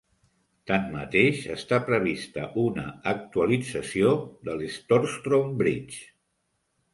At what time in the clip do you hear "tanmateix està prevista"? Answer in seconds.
0.69-2.45